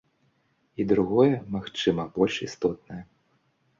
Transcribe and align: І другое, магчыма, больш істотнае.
І 0.79 0.87
другое, 0.93 1.35
магчыма, 1.57 2.07
больш 2.19 2.35
істотнае. 2.49 3.01